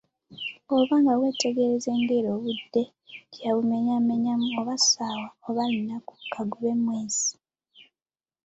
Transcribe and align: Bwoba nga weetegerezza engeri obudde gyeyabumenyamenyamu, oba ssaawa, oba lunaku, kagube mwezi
Bwoba 0.63 0.95
nga 1.01 1.13
weetegerezza 1.19 1.87
engeri 1.95 2.27
obudde 2.35 2.83
gyeyabumenyamenyamu, 3.31 4.47
oba 4.61 4.75
ssaawa, 4.81 5.27
oba 5.47 5.63
lunaku, 5.73 6.13
kagube 6.33 6.71
mwezi 6.83 7.29